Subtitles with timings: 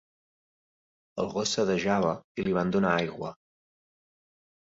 [1.23, 3.31] El gos sedejava i li vaig donar aigua.